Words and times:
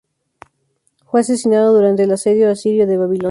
Fue 1.05 1.19
asesinado 1.19 1.73
durante 1.75 2.01
el 2.01 2.11
asedio 2.11 2.49
asirio 2.49 2.87
de 2.87 2.97
Babilonia 2.97 3.19